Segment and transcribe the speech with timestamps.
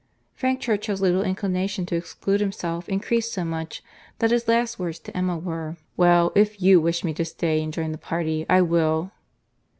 [0.33, 3.83] Frank Churchill's little inclination to exclude himself increased so much,
[4.17, 7.91] that his last words to Emma were, "Well;—if you wish me to stay and join
[7.91, 9.11] the party, I will."